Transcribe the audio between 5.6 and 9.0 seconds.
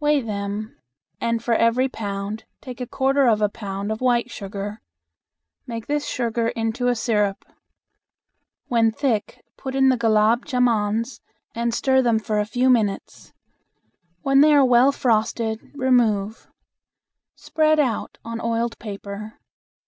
Make this sugar into a syrup. When